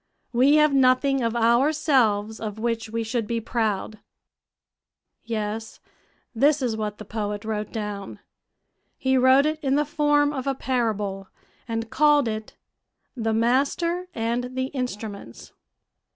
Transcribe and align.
We 0.33 0.55
have 0.55 0.73
nothing 0.73 1.21
of 1.21 1.35
ourselves 1.35 2.39
of 2.39 2.57
which 2.57 2.89
we 2.89 3.03
should 3.03 3.27
be 3.27 3.39
proud." 3.39 3.99
Yes, 5.21 5.79
this 6.33 6.59
is 6.63 6.75
what 6.75 6.97
the 6.97 7.05
poet 7.05 7.45
wrote 7.45 7.71
down. 7.71 8.19
He 8.97 9.15
wrote 9.15 9.45
it 9.45 9.59
in 9.63 9.75
the 9.75 9.85
form 9.85 10.33
of 10.33 10.47
a 10.47 10.55
parable, 10.55 11.27
and 11.67 11.91
called 11.91 12.27
it 12.27 12.55
"The 13.15 13.33
Master 13.35 14.07
and 14.15 14.55
the 14.55 14.71
Instruments." 14.73 15.53